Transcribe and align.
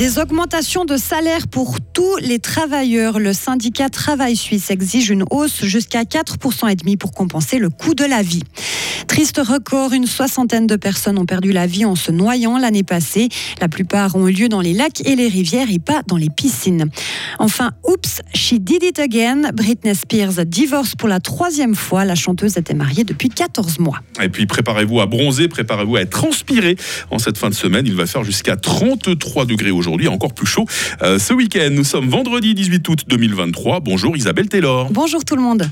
Des 0.00 0.18
augmentations 0.18 0.86
de 0.86 0.96
salaire 0.96 1.46
pour 1.46 1.76
tous 1.92 2.16
les 2.22 2.38
travailleurs. 2.38 3.18
Le 3.18 3.34
syndicat 3.34 3.90
Travail 3.90 4.34
Suisse 4.34 4.70
exige 4.70 5.10
une 5.10 5.26
hausse 5.30 5.66
jusqu'à 5.66 6.04
4% 6.04 6.70
et 6.70 6.74
demi 6.74 6.96
pour 6.96 7.12
compenser 7.12 7.58
le 7.58 7.68
coût 7.68 7.94
de 7.94 8.06
la 8.06 8.22
vie. 8.22 8.44
Triste 9.08 9.42
record, 9.44 9.92
une 9.92 10.06
soixantaine 10.06 10.66
de 10.66 10.76
personnes 10.76 11.18
ont 11.18 11.26
perdu 11.26 11.52
la 11.52 11.66
vie 11.66 11.84
en 11.84 11.96
se 11.96 12.10
noyant 12.12 12.56
l'année 12.56 12.82
passée. 12.82 13.28
La 13.60 13.68
plupart 13.68 14.16
ont 14.16 14.26
eu 14.26 14.32
lieu 14.32 14.48
dans 14.48 14.62
les 14.62 14.72
lacs 14.72 15.02
et 15.04 15.16
les 15.16 15.28
rivières 15.28 15.70
et 15.70 15.78
pas 15.78 16.00
dans 16.06 16.16
les 16.16 16.30
piscines. 16.30 16.88
Enfin, 17.38 17.72
oups, 17.86 18.22
she 18.34 18.54
did 18.54 18.82
it 18.82 18.98
again. 18.98 19.50
Britney 19.52 19.94
Spears 19.94 20.46
divorce 20.46 20.94
pour 20.94 21.08
la 21.08 21.20
troisième 21.20 21.74
fois. 21.74 22.06
La 22.06 22.14
chanteuse 22.14 22.56
était 22.56 22.72
mariée 22.72 23.04
depuis 23.04 23.28
14 23.28 23.80
mois. 23.80 23.98
Et 24.22 24.30
puis 24.30 24.46
préparez-vous 24.46 25.00
à 25.00 25.06
bronzer, 25.06 25.48
préparez-vous 25.48 25.96
à 25.96 26.06
transpirer 26.06 26.76
en 27.10 27.18
cette 27.18 27.36
fin 27.36 27.50
de 27.50 27.54
semaine. 27.54 27.86
Il 27.86 27.94
va 27.94 28.06
faire 28.06 28.24
jusqu'à 28.24 28.56
33 28.56 29.44
degrés 29.44 29.70
aujourd'hui 29.70 29.99
encore 30.08 30.32
plus 30.32 30.46
chaud 30.46 30.66
euh, 31.02 31.18
ce 31.18 31.32
week-end. 31.32 31.68
Nous 31.70 31.84
sommes 31.84 32.08
vendredi 32.08 32.54
18 32.54 32.88
août 32.88 33.04
2023. 33.06 33.80
Bonjour 33.80 34.16
Isabelle 34.16 34.48
Taylor. 34.48 34.88
Bonjour 34.90 35.24
tout 35.24 35.36
le 35.36 35.42
monde. 35.42 35.68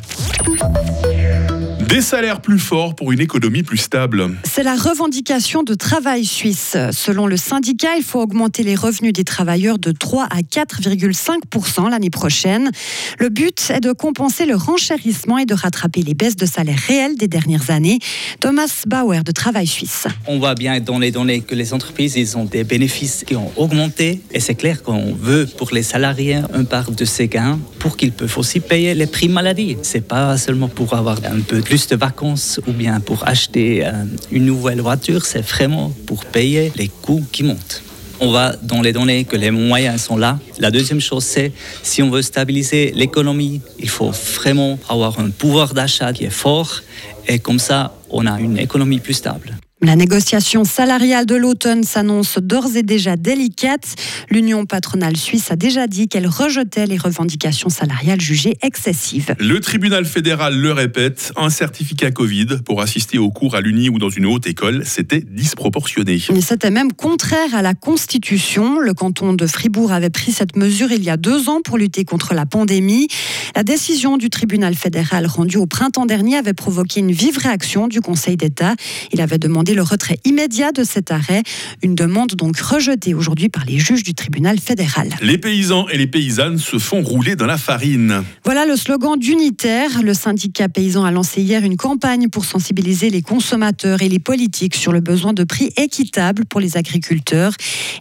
Des 1.89 2.03
salaires 2.03 2.43
plus 2.43 2.59
forts 2.59 2.95
pour 2.95 3.13
une 3.13 3.21
économie 3.21 3.63
plus 3.63 3.79
stable. 3.79 4.37
C'est 4.45 4.63
la 4.63 4.77
revendication 4.77 5.63
de 5.63 5.73
Travail 5.73 6.27
Suisse. 6.27 6.77
Selon 6.93 7.27
le 7.27 7.39
syndicat, 7.39 7.97
il 7.97 8.03
faut 8.03 8.21
augmenter 8.21 8.63
les 8.63 8.75
revenus 8.75 9.15
des 9.15 9.25
travailleurs 9.25 9.79
de 9.79 9.91
3 9.91 10.25
à 10.25 10.41
4,5% 10.43 11.89
l'année 11.89 12.11
prochaine. 12.11 12.71
Le 13.19 13.31
but 13.31 13.73
est 13.75 13.81
de 13.81 13.93
compenser 13.93 14.45
le 14.45 14.55
renchérissement 14.55 15.39
et 15.39 15.47
de 15.47 15.55
rattraper 15.55 16.03
les 16.03 16.13
baisses 16.13 16.37
de 16.37 16.45
salaire 16.45 16.79
réelles 16.79 17.17
des 17.17 17.27
dernières 17.27 17.71
années. 17.71 18.01
Thomas 18.39 18.85
Bauer 18.87 19.25
de 19.25 19.33
Travail 19.33 19.67
Suisse. 19.67 20.07
On 20.27 20.39
voit 20.39 20.57
bien 20.57 20.81
dans 20.81 20.99
les 20.99 21.11
données 21.11 21.41
que 21.41 21.55
les 21.55 21.73
entreprises 21.73 22.17
ils 22.17 22.37
ont 22.37 22.45
des 22.45 22.65
bénéfices 22.65 23.25
qui 23.27 23.35
ont 23.35 23.51
augmenté 23.57 24.21
et 24.31 24.41
c'est 24.41 24.57
clair 24.57 24.83
qu'on 24.83 25.15
veut 25.15 25.49
pour 25.57 25.71
les 25.73 25.83
salariés 25.83 26.43
une 26.55 26.67
part 26.67 26.91
de 26.91 27.07
ces 27.07 27.29
gains 27.29 27.59
pour 27.79 27.97
qu'ils 27.97 28.13
peuvent 28.13 28.37
aussi 28.37 28.61
payer 28.61 28.95
les 28.95 29.07
prix 29.07 29.31
maladie. 29.31 29.79
C'est 29.81 30.07
pas 30.07 30.37
seulement 30.37 30.69
pour 30.69 30.93
avoir 30.93 31.17
un 31.25 31.41
peu 31.41 31.63
plus 31.63 31.78
de 31.87 31.97
vacances 31.97 32.61
ou 32.67 32.73
bien 32.73 32.99
pour 33.01 33.27
acheter 33.29 33.87
euh, 33.87 33.93
une 34.33 34.47
nouvelle 34.47 34.81
voiture, 34.81 35.25
c'est 35.25 35.43
vraiment 35.43 35.93
pour 36.07 36.25
payer 36.25 36.73
les 36.77 36.89
coûts 36.89 37.25
qui 37.31 37.45
montent. 37.45 37.83
On 38.21 38.33
va 38.33 38.57
dans 38.57 38.83
les 38.83 38.93
données 38.93 39.25
que 39.25 39.37
les 39.37 39.53
moyens 39.53 40.03
sont 40.03 40.17
là. 40.17 40.41
La 40.59 40.73
deuxième 40.73 41.01
chose, 41.01 41.23
c'est 41.23 41.53
si 41.85 42.03
on 42.03 42.11
veut 42.11 42.23
stabiliser 42.23 42.93
l'économie, 42.97 43.61
il 43.79 43.89
faut 43.89 44.11
vraiment 44.11 44.77
avoir 44.89 45.21
un 45.21 45.31
pouvoir 45.31 45.73
d'achat 45.73 46.13
qui 46.13 46.25
est 46.25 46.31
fort 46.31 46.81
et 47.29 47.39
comme 47.39 47.61
ça, 47.61 47.95
on 48.11 48.27
a 48.27 48.41
une 48.41 48.59
économie 48.59 48.99
plus 48.99 49.15
stable. 49.15 49.57
La 49.81 49.95
négociation 49.95 50.65
salariale 50.65 51.25
de 51.25 51.37
l'automne 51.37 51.85
s'annonce 51.85 52.39
d'ores 52.39 52.75
et 52.75 52.83
déjà 52.83 53.17
délicate. 53.17 53.95
L'Union 54.29 54.67
patronale 54.67 55.17
suisse 55.17 55.53
a 55.53 55.57
déjà 55.57 55.87
dit 55.87 56.09
qu'elle 56.09 56.27
rejetait 56.27 56.87
les 56.87 56.97
revendications 56.97 57.69
salariales 57.69 58.21
jugées 58.21 58.57
excessives. 58.63 59.37
Le 59.39 59.61
tribunal 59.61 60.05
fédéral 60.05 60.59
le 60.59 60.73
répète, 60.73 61.33
un 61.37 61.49
certificat 61.49 62.11
Covid 62.11 62.59
pour 62.65 62.83
assister 62.83 63.19
aux 63.19 63.31
cours 63.31 63.55
à 63.55 63.61
l'Uni 63.61 63.89
ou 63.89 64.01
dans 64.01 64.09
une 64.09 64.27
haute 64.27 64.49
école, 64.49 64.83
c'était 64.85 65.21
disproportionné. 65.21 66.19
C'était 66.41 66.73
même 66.73 66.93
contraire 66.93 67.55
à 67.55 67.63
la 67.63 67.75
Constitution. 67.75 68.81
Le 68.81 68.95
canton 68.95 69.33
de 69.33 69.47
Fribourg 69.47 69.93
avait 69.93 70.11
pris 70.11 70.33
cette 70.33 70.57
mesure 70.57 70.91
il 70.91 71.05
y 71.05 71.11
a 71.11 71.17
deux 71.17 71.49
ans 71.49 71.61
pour 71.65 71.79
lutter 71.79 72.05
contre 72.05 72.35
la 72.35 72.47
pandémie. 72.47 73.07
La 73.55 73.63
décision 73.63 74.17
du 74.17 74.29
tribunal 74.29 74.75
fédéral 74.75 75.27
rendue 75.27 75.57
au 75.57 75.67
printemps 75.67 76.07
dernier 76.07 76.37
avait 76.37 76.53
provoqué 76.53 76.99
une 76.99 77.13
vive 77.13 77.39
réaction 77.39 77.87
du 77.87 78.01
Conseil 78.01 78.37
d'État. 78.37 78.75
Il 79.13 79.21
avait 79.21 79.39
demandé 79.39 79.68
le 79.75 79.83
retrait 79.83 80.19
immédiat 80.25 80.73
de 80.73 80.85
cet 80.85 81.11
arrêt. 81.11 81.43
Une 81.83 81.95
demande 81.95 82.31
donc 82.35 82.59
rejetée 82.59 83.15
aujourd'hui 83.15 83.49
par 83.49 83.65
les 83.65 83.79
juges 83.79 84.03
du 84.03 84.15
tribunal 84.15 84.59
fédéral. 84.59 85.11
Les 85.23 85.39
paysans 85.39 85.89
et 85.89 85.99
les 85.99 86.07
paysannes 86.07 86.59
se 86.59 86.79
font 86.79 87.03
rouler 87.03 87.37
dans 87.37 87.47
la 87.47 87.59
farine. 87.59 88.25
Voilà 88.45 88.67
le 88.67 88.77
slogan 88.77 89.19
d'Unitaire. 89.19 90.03
Le 90.03 90.15
syndicat 90.15 90.69
paysan 90.69 91.05
a 91.05 91.11
lancé 91.11 91.43
hier 91.43 91.63
une 91.63 91.77
campagne 91.77 92.29
pour 92.29 92.45
sensibiliser 92.45 93.11
les 93.11 93.23
consommateurs 93.23 94.03
et 94.03 94.09
les 94.09 94.19
politiques 94.19 94.75
sur 94.75 94.93
le 94.93 95.01
besoin 95.01 95.33
de 95.33 95.45
prix 95.45 95.73
équitables 95.77 96.45
pour 96.45 96.61
les 96.61 96.77
agriculteurs. 96.77 97.53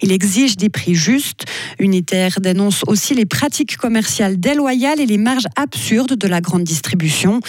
Il 0.02 0.12
exige 0.12 0.58
des 0.58 0.70
prix 0.70 0.96
justes. 0.96 1.46
Unitaire 1.80 2.40
dénonce 2.42 2.82
aussi 2.88 3.14
les 3.14 3.26
pratiques 3.26 3.78
commerciales 3.78 4.40
déloyales 4.40 5.00
et 5.00 5.06
les 5.06 5.18
marges 5.18 5.48
absurdes 5.56 6.16
de 6.16 6.28
la 6.28 6.42
grande 6.42 6.64
distribution. 6.64 7.40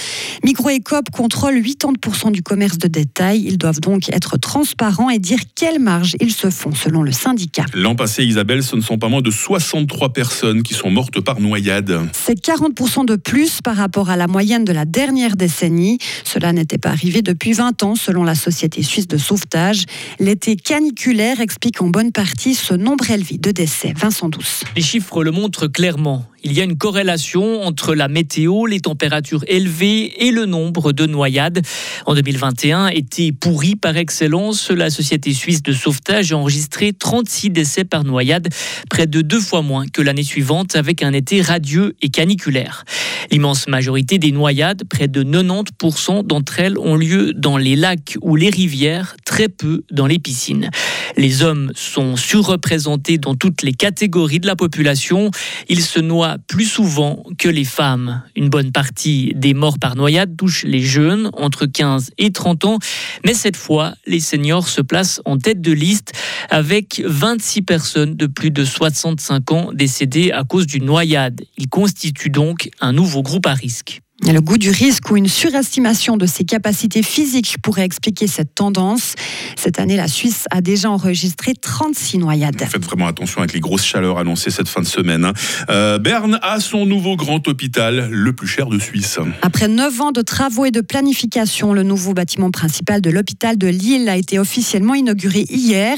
Micro 0.44 0.70
et 0.70 0.80
Coop 0.80 1.10
contrôlent 1.10 1.60
80% 1.60 2.32
du 2.32 2.42
commerce 2.42 2.78
de 2.78 2.88
détail. 2.88 3.44
Ils 3.46 3.58
doivent 3.58 3.80
donc 3.80 4.07
être 4.12 4.36
transparents 4.36 5.10
et 5.10 5.18
dire 5.18 5.38
quelles 5.54 5.78
marges 5.78 6.16
ils 6.20 6.32
se 6.32 6.50
font 6.50 6.74
selon 6.74 7.02
le 7.02 7.12
syndicat. 7.12 7.64
L'an 7.74 7.94
passé, 7.94 8.24
Isabelle, 8.24 8.62
ce 8.62 8.76
ne 8.76 8.80
sont 8.80 8.98
pas 8.98 9.08
moins 9.08 9.22
de 9.22 9.30
63 9.30 10.12
personnes 10.12 10.62
qui 10.62 10.74
sont 10.74 10.90
mortes 10.90 11.20
par 11.20 11.40
noyade. 11.40 12.00
C'est 12.12 12.38
40% 12.38 13.04
de 13.04 13.16
plus 13.16 13.60
par 13.62 13.76
rapport 13.76 14.10
à 14.10 14.16
la 14.16 14.26
moyenne 14.26 14.64
de 14.64 14.72
la 14.72 14.84
dernière 14.84 15.36
décennie. 15.36 15.98
Cela 16.24 16.52
n'était 16.52 16.78
pas 16.78 16.90
arrivé 16.90 17.22
depuis 17.22 17.52
20 17.52 17.82
ans 17.82 17.94
selon 17.94 18.24
la 18.24 18.34
Société 18.34 18.82
suisse 18.82 19.08
de 19.08 19.18
sauvetage. 19.18 19.84
L'été 20.18 20.56
caniculaire 20.56 21.40
explique 21.40 21.80
en 21.82 21.88
bonne 21.88 22.12
partie 22.12 22.54
ce 22.54 22.74
nombre 22.74 23.10
élevé 23.10 23.38
de 23.38 23.50
décès. 23.50 23.92
Vincent 23.96 24.28
Douce. 24.28 24.64
Les 24.76 24.82
chiffres 24.82 25.24
le 25.24 25.30
montrent 25.30 25.66
clairement. 25.66 26.24
Il 26.44 26.52
y 26.52 26.60
a 26.60 26.64
une 26.64 26.78
corrélation 26.78 27.62
entre 27.62 27.94
la 27.94 28.08
météo, 28.08 28.66
les 28.66 28.80
températures 28.80 29.44
élevées 29.48 30.26
et 30.26 30.30
le 30.30 30.46
nombre 30.46 30.92
de 30.92 31.04
noyades. 31.06 31.62
En 32.06 32.14
2021, 32.14 32.88
été 32.88 33.32
pourri 33.32 33.74
par 33.74 33.96
excellence, 33.96 34.70
la 34.70 34.90
Société 34.90 35.34
suisse 35.34 35.62
de 35.62 35.72
sauvetage 35.72 36.32
a 36.32 36.36
enregistré 36.36 36.92
36 36.92 37.50
décès 37.50 37.84
par 37.84 38.04
noyade, 38.04 38.48
près 38.88 39.06
de 39.06 39.20
deux 39.20 39.40
fois 39.40 39.62
moins 39.62 39.86
que 39.86 40.00
l'année 40.00 40.22
suivante, 40.22 40.76
avec 40.76 41.02
un 41.02 41.12
été 41.12 41.42
radieux 41.42 41.96
et 42.02 42.08
caniculaire. 42.08 42.84
L'immense 43.30 43.66
majorité 43.66 44.18
des 44.18 44.32
noyades, 44.32 44.84
près 44.88 45.08
de 45.08 45.24
90% 45.24 46.26
d'entre 46.26 46.60
elles, 46.60 46.78
ont 46.78 46.96
lieu 46.96 47.32
dans 47.34 47.56
les 47.56 47.74
lacs 47.74 48.16
ou 48.22 48.36
les 48.36 48.50
rivières, 48.50 49.16
très 49.24 49.48
peu 49.48 49.82
dans 49.90 50.06
les 50.06 50.18
piscines. 50.18 50.70
Les 51.16 51.42
hommes 51.42 51.72
sont 51.74 52.16
surreprésentés 52.16 53.18
dans 53.18 53.34
toutes 53.34 53.62
les 53.62 53.72
catégories 53.72 54.40
de 54.40 54.46
la 54.46 54.56
population. 54.56 55.30
Ils 55.68 55.82
se 55.82 56.00
noient 56.00 56.36
plus 56.46 56.64
souvent 56.64 57.24
que 57.38 57.48
les 57.48 57.64
femmes. 57.64 58.22
Une 58.36 58.48
bonne 58.48 58.72
partie 58.72 59.32
des 59.34 59.54
morts 59.54 59.78
par 59.78 59.96
noyade 59.96 60.36
touche 60.36 60.64
les 60.64 60.82
jeunes, 60.82 61.30
entre 61.32 61.66
15 61.66 62.10
et 62.18 62.30
30 62.30 62.64
ans. 62.64 62.78
Mais 63.24 63.34
cette 63.34 63.56
fois, 63.56 63.94
les 64.06 64.20
seniors 64.20 64.68
se 64.68 64.80
placent 64.80 65.20
en 65.24 65.38
tête 65.38 65.60
de 65.60 65.72
liste 65.72 66.12
avec 66.50 67.02
26 67.04 67.62
personnes 67.62 68.14
de 68.14 68.26
plus 68.26 68.50
de 68.50 68.64
65 68.64 69.52
ans 69.52 69.70
décédées 69.72 70.32
à 70.32 70.44
cause 70.44 70.66
d'une 70.66 70.84
noyade. 70.84 71.42
Ils 71.56 71.68
constituent 71.68 72.30
donc 72.30 72.70
un 72.80 72.92
nouveau 72.92 73.22
groupe 73.22 73.46
à 73.46 73.54
risque. 73.54 74.02
Le 74.26 74.40
goût 74.40 74.58
du 74.58 74.70
risque 74.70 75.10
ou 75.10 75.16
une 75.16 75.28
surestimation 75.28 76.16
de 76.16 76.26
ses 76.26 76.42
capacités 76.42 77.04
physiques 77.04 77.56
pourrait 77.62 77.84
expliquer 77.84 78.26
cette 78.26 78.52
tendance. 78.52 79.14
Cette 79.56 79.78
année, 79.78 79.96
la 79.96 80.08
Suisse 80.08 80.44
a 80.50 80.60
déjà 80.60 80.90
enregistré 80.90 81.54
36 81.54 82.18
noyades. 82.18 82.60
Faites 82.68 82.84
vraiment 82.84 83.06
attention 83.06 83.38
avec 83.38 83.52
les 83.52 83.60
grosses 83.60 83.84
chaleurs 83.84 84.18
annoncées 84.18 84.50
cette 84.50 84.68
fin 84.68 84.80
de 84.80 84.86
semaine. 84.86 85.24
Hein. 85.24 85.34
Euh, 85.70 85.98
Berne 85.98 86.40
a 86.42 86.58
son 86.58 86.84
nouveau 86.84 87.14
grand 87.14 87.46
hôpital, 87.46 88.08
le 88.10 88.32
plus 88.32 88.48
cher 88.48 88.66
de 88.66 88.80
Suisse. 88.80 89.20
Après 89.42 89.68
9 89.68 90.00
ans 90.00 90.12
de 90.12 90.20
travaux 90.20 90.64
et 90.64 90.72
de 90.72 90.80
planification, 90.80 91.72
le 91.72 91.84
nouveau 91.84 92.12
bâtiment 92.12 92.50
principal 92.50 93.00
de 93.00 93.10
l'hôpital 93.10 93.56
de 93.56 93.68
Lille 93.68 94.08
a 94.08 94.16
été 94.16 94.40
officiellement 94.40 94.94
inauguré 94.94 95.44
hier. 95.48 95.96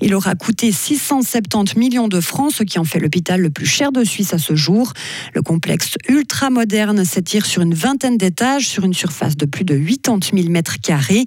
Il 0.00 0.14
aura 0.16 0.34
coûté 0.34 0.72
670 0.72 1.76
millions 1.76 2.08
de 2.08 2.20
francs, 2.20 2.52
ce 2.52 2.64
qui 2.64 2.80
en 2.80 2.84
fait 2.84 2.98
l'hôpital 2.98 3.40
le 3.40 3.50
plus 3.50 3.66
cher 3.66 3.92
de 3.92 4.02
Suisse 4.02 4.34
à 4.34 4.38
ce 4.38 4.56
jour. 4.56 4.92
Le 5.34 5.42
complexe 5.42 5.94
ultra 6.08 6.50
moderne 6.50 7.04
s'étire 7.04 7.46
sur 7.46 7.59
une 7.62 7.74
vingtaine 7.74 8.16
d'étages 8.16 8.66
sur 8.66 8.84
une 8.84 8.94
surface 8.94 9.36
de 9.36 9.46
plus 9.46 9.64
de 9.64 9.76
80 9.76 10.18
000 10.34 10.48
mètres 10.48 10.76
carrés. 10.80 11.24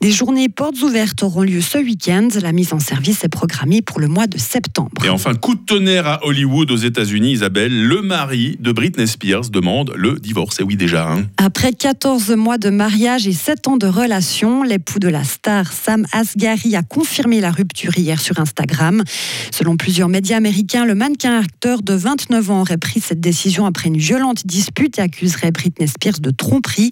Des 0.00 0.10
journées 0.10 0.48
portes 0.48 0.80
ouvertes 0.82 1.22
auront 1.22 1.42
lieu 1.42 1.60
ce 1.60 1.78
week-end. 1.78 2.28
La 2.40 2.52
mise 2.52 2.72
en 2.72 2.78
service 2.78 3.24
est 3.24 3.28
programmée 3.28 3.82
pour 3.82 4.00
le 4.00 4.08
mois 4.08 4.26
de 4.26 4.38
septembre. 4.38 5.04
Et 5.04 5.08
enfin, 5.08 5.34
coup 5.34 5.54
de 5.54 5.60
tonnerre 5.60 6.06
à 6.06 6.24
Hollywood 6.24 6.70
aux 6.70 6.76
États-Unis, 6.76 7.32
Isabelle, 7.32 7.86
le 7.86 8.02
mari 8.02 8.56
de 8.60 8.72
Britney 8.72 9.06
Spears 9.06 9.50
demande 9.50 9.92
le 9.96 10.18
divorce. 10.18 10.60
Et 10.60 10.62
oui, 10.62 10.76
déjà. 10.76 11.10
Hein. 11.10 11.24
Après 11.36 11.72
14 11.72 12.30
mois 12.30 12.58
de 12.58 12.70
mariage 12.70 13.26
et 13.26 13.32
7 13.32 13.68
ans 13.68 13.76
de 13.76 13.86
relation, 13.86 14.62
l'époux 14.62 14.98
de 14.98 15.08
la 15.08 15.24
star 15.24 15.72
Sam 15.72 16.06
Asghari 16.12 16.76
a 16.76 16.82
confirmé 16.82 17.40
la 17.40 17.50
rupture 17.50 17.96
hier 17.98 18.20
sur 18.20 18.38
Instagram. 18.38 19.02
Selon 19.50 19.76
plusieurs 19.76 20.08
médias 20.08 20.36
américains, 20.36 20.84
le 20.84 20.94
mannequin 20.94 21.38
acteur 21.38 21.82
de 21.82 21.94
29 21.94 22.50
ans 22.50 22.60
aurait 22.60 22.78
pris 22.78 23.00
cette 23.00 23.20
décision 23.20 23.66
après 23.66 23.88
une 23.88 23.96
violente 23.96 24.46
dispute 24.46 24.98
et 24.98 25.02
accuserait 25.02 25.50
Britney 25.50 25.73
Britney 25.74 25.88
Spears 25.88 26.20
de 26.20 26.30
tromperie. 26.30 26.90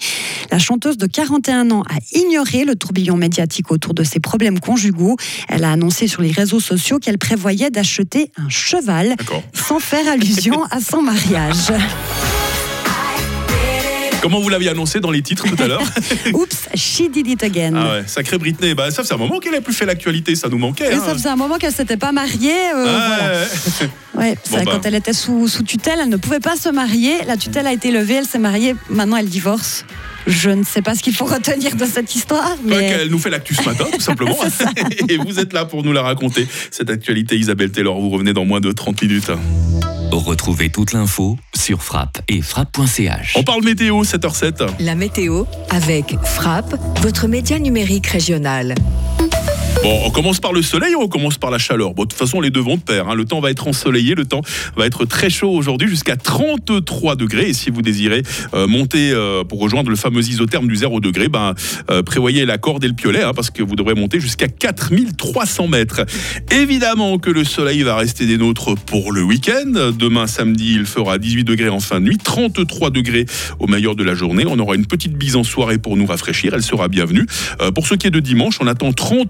La 0.50 0.58
chanteuse 0.58 0.96
de 0.96 1.06
41 1.06 1.70
ans 1.70 1.82
a 1.82 1.98
ignoré 2.18 2.64
le 2.64 2.74
tourbillon 2.74 3.16
médiatique 3.16 3.70
autour 3.70 3.94
de 3.94 4.02
ses 4.02 4.20
problèmes 4.20 4.60
conjugaux. 4.60 5.16
Elle 5.48 5.64
a 5.64 5.72
annoncé 5.72 6.08
sur 6.08 6.22
les 6.22 6.32
réseaux 6.32 6.60
sociaux 6.60 6.98
qu'elle 6.98 7.18
prévoyait 7.18 7.70
d'acheter 7.70 8.30
un 8.36 8.48
cheval 8.48 9.16
sans 9.52 9.78
faire 9.78 10.08
allusion 10.08 10.64
à 10.70 10.80
son 10.80 11.02
mariage. 11.02 11.72
Comment 14.22 14.40
vous 14.40 14.48
l'aviez 14.48 14.70
annoncé 14.70 15.00
dans 15.00 15.10
les 15.10 15.20
titres 15.20 15.44
tout 15.48 15.60
à 15.60 15.66
l'heure 15.66 15.82
Oups, 16.32 16.68
she 16.76 17.10
did 17.10 17.26
it 17.26 17.42
again. 17.42 17.72
Ah 17.74 17.92
ouais, 17.94 18.04
sacré 18.06 18.38
Britney. 18.38 18.72
Bah, 18.72 18.92
ça 18.92 19.02
faisait 19.02 19.14
un 19.14 19.18
moment 19.18 19.40
qu'elle 19.40 19.52
n'a 19.52 19.60
plus 19.60 19.74
fait 19.74 19.84
l'actualité, 19.84 20.36
ça 20.36 20.48
nous 20.48 20.58
manquait. 20.58 20.92
Et 20.92 20.94
hein. 20.94 21.02
ça 21.04 21.12
faisait 21.12 21.28
un 21.28 21.34
moment 21.34 21.58
qu'elle 21.58 21.72
s'était 21.72 21.96
pas 21.96 22.12
mariée. 22.12 22.52
euh, 22.72 22.84
voilà. 22.84 24.28
ouais. 24.28 24.38
Bon, 24.50 24.58
bah. 24.58 24.70
Quand 24.72 24.86
elle 24.86 24.94
était 24.94 25.12
sous, 25.12 25.48
sous 25.48 25.64
tutelle, 25.64 25.98
elle 26.00 26.08
ne 26.08 26.16
pouvait 26.16 26.38
pas 26.38 26.54
se 26.54 26.68
marier. 26.68 27.14
La 27.26 27.36
tutelle 27.36 27.66
a 27.66 27.72
été 27.72 27.90
levée, 27.90 28.14
elle 28.14 28.26
s'est 28.26 28.38
mariée. 28.38 28.76
Maintenant, 28.88 29.16
elle 29.16 29.28
divorce. 29.28 29.84
Je 30.28 30.50
ne 30.50 30.62
sais 30.62 30.82
pas 30.82 30.94
ce 30.94 31.02
qu'il 31.02 31.14
faut 31.14 31.24
retenir 31.24 31.74
de 31.74 31.84
cette 31.84 32.14
histoire, 32.14 32.56
mais 32.64 32.90
qu'elle 32.90 33.08
nous 33.08 33.18
fait 33.18 33.30
l'actu 33.30 33.56
ce 33.56 33.62
matin, 33.62 33.86
tout 33.92 34.00
simplement. 34.00 34.36
Et 35.08 35.16
vous 35.16 35.40
êtes 35.40 35.52
là 35.52 35.64
pour 35.64 35.82
nous 35.82 35.92
la 35.92 36.02
raconter. 36.02 36.46
Cette 36.70 36.90
actualité, 36.90 37.36
Isabelle 37.36 37.72
Taylor, 37.72 38.00
vous 38.00 38.10
revenez 38.10 38.32
dans 38.32 38.44
moins 38.44 38.60
de 38.60 38.70
30 38.70 39.02
minutes. 39.02 39.32
Retrouvez 40.12 40.68
toute 40.68 40.92
l'info 40.92 41.38
sur 41.54 41.82
frappe 41.82 42.18
et 42.28 42.42
frappe.ch. 42.42 43.32
On 43.34 43.44
parle 43.44 43.64
météo, 43.64 44.02
7h07. 44.02 44.68
La 44.80 44.94
météo 44.94 45.44
avec 45.70 46.16
Frappe, 46.22 46.74
votre 47.00 47.28
média 47.28 47.58
numérique 47.58 48.08
régional. 48.08 48.74
Bon, 49.80 50.00
on 50.04 50.10
commence 50.10 50.38
par 50.38 50.52
le 50.52 50.62
soleil 50.62 50.94
ou 50.94 51.00
on 51.02 51.08
commence 51.08 51.38
par 51.38 51.50
la 51.50 51.58
chaleur? 51.58 51.92
Bon, 51.94 52.04
de 52.04 52.08
toute 52.08 52.18
façon, 52.18 52.40
les 52.40 52.50
deux 52.50 52.60
vont 52.60 52.76
de 52.76 52.82
pair. 52.82 53.08
hein. 53.08 53.14
Le 53.16 53.24
temps 53.24 53.40
va 53.40 53.50
être 53.50 53.66
ensoleillé, 53.66 54.14
le 54.14 54.24
temps 54.24 54.42
va 54.76 54.86
être 54.86 55.04
très 55.06 55.28
chaud 55.28 55.50
aujourd'hui, 55.50 55.88
jusqu'à 55.88 56.14
33 56.14 57.16
degrés. 57.16 57.48
Et 57.48 57.52
si 57.52 57.70
vous 57.70 57.82
désirez 57.82 58.22
euh, 58.54 58.68
monter 58.68 59.10
euh, 59.10 59.42
pour 59.42 59.58
rejoindre 59.58 59.90
le 59.90 59.96
fameux 59.96 60.20
isotherme 60.20 60.68
du 60.68 60.76
0 60.76 61.00
degré, 61.00 61.28
ben, 61.28 61.54
euh, 61.90 62.04
prévoyez 62.04 62.44
la 62.46 62.58
corde 62.58 62.84
et 62.84 62.86
le 62.88 62.94
piolet, 62.94 63.24
hein, 63.24 63.32
parce 63.34 63.50
que 63.50 63.64
vous 63.64 63.74
devrez 63.74 63.94
monter 63.94 64.20
jusqu'à 64.20 64.46
4300 64.46 65.66
mètres. 65.66 66.02
Évidemment 66.52 67.18
que 67.18 67.30
le 67.30 67.42
soleil 67.42 67.82
va 67.82 67.96
rester 67.96 68.24
des 68.26 68.38
nôtres 68.38 68.76
pour 68.86 69.10
le 69.10 69.24
week-end. 69.24 69.92
Demain, 69.98 70.28
samedi, 70.28 70.74
il 70.76 70.86
fera 70.86 71.18
18 71.18 71.42
degrés 71.42 71.70
en 71.70 71.80
fin 71.80 71.98
de 71.98 72.04
nuit, 72.06 72.18
33 72.18 72.90
degrés 72.90 73.26
au 73.58 73.66
meilleur 73.66 73.96
de 73.96 74.04
la 74.04 74.14
journée. 74.14 74.44
On 74.46 74.60
aura 74.60 74.76
une 74.76 74.86
petite 74.86 75.14
bise 75.14 75.34
en 75.34 75.42
soirée 75.42 75.78
pour 75.78 75.96
nous 75.96 76.06
rafraîchir. 76.06 76.52
Elle 76.54 76.62
sera 76.62 76.86
bienvenue. 76.86 77.26
Pour 77.74 77.88
ce 77.88 77.94
qui 77.96 78.06
est 78.06 78.10
de 78.10 78.20
dimanche, 78.20 78.58
on 78.60 78.68
attend 78.68 78.92
33 78.92 79.22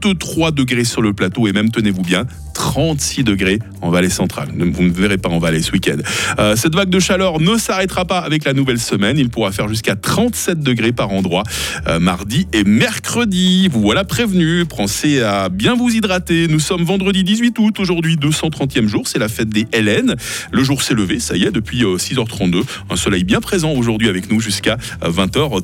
degrés 0.52 0.84
sur 0.84 1.02
le 1.02 1.12
plateau 1.12 1.46
et 1.46 1.52
même, 1.52 1.70
tenez-vous 1.70 2.02
bien, 2.02 2.26
36 2.54 3.24
degrés 3.24 3.58
en 3.80 3.90
vallée 3.90 4.10
centrale. 4.10 4.48
Vous 4.56 4.82
ne 4.82 4.90
verrez 4.90 5.18
pas 5.18 5.28
en 5.28 5.38
vallée 5.38 5.62
ce 5.62 5.72
week-end. 5.72 5.96
Euh, 6.38 6.56
cette 6.56 6.74
vague 6.74 6.90
de 6.90 7.00
chaleur 7.00 7.40
ne 7.40 7.56
s'arrêtera 7.56 8.04
pas 8.04 8.18
avec 8.18 8.44
la 8.44 8.52
nouvelle 8.52 8.78
semaine. 8.78 9.18
Il 9.18 9.28
pourra 9.28 9.52
faire 9.52 9.68
jusqu'à 9.68 9.96
37 9.96 10.60
degrés 10.60 10.92
par 10.92 11.10
endroit 11.10 11.42
euh, 11.88 11.98
mardi 11.98 12.46
et 12.52 12.64
mercredi. 12.64 13.68
Vous 13.68 13.80
voilà 13.80 14.04
prévenu. 14.04 14.64
Pensez 14.64 15.20
à 15.22 15.48
bien 15.48 15.74
vous 15.74 15.90
hydrater. 15.90 16.46
Nous 16.48 16.60
sommes 16.60 16.84
vendredi 16.84 17.24
18 17.24 17.58
août. 17.58 17.80
Aujourd'hui, 17.80 18.16
230e 18.16 18.86
jour. 18.86 19.08
C'est 19.08 19.18
la 19.18 19.28
fête 19.28 19.48
des 19.48 19.66
Hélènes. 19.72 20.14
Le 20.50 20.62
jour 20.62 20.82
s'est 20.82 20.94
levé, 20.94 21.20
ça 21.20 21.36
y 21.36 21.44
est, 21.44 21.50
depuis 21.50 21.84
euh, 21.84 21.96
6h32. 21.96 22.62
Un 22.90 22.96
soleil 22.96 23.24
bien 23.24 23.40
présent 23.40 23.72
aujourd'hui 23.72 24.08
avec 24.08 24.30
nous 24.30 24.40
jusqu'à 24.40 24.76
20h. 25.02 25.52